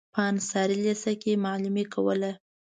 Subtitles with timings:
[0.13, 2.31] په انصاري لېسه کې معلمي کوله.